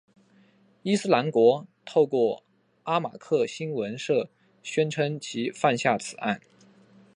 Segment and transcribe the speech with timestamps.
[0.81, 2.41] 伊斯兰国透过
[2.85, 4.31] 阿马克新闻社
[4.63, 6.41] 宣称其犯下此案。